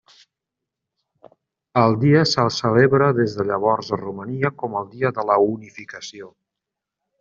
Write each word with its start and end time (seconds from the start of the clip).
El 1.81 1.97
dia 2.05 2.23
se 2.31 2.47
celebra 2.57 3.11
des 3.21 3.37
de 3.43 3.47
llavors 3.53 3.95
a 3.99 4.03
Romania 4.05 4.55
com 4.63 4.83
el 4.83 4.93
dia 4.99 5.17
de 5.21 5.31
la 5.33 5.41
unificació. 5.57 6.37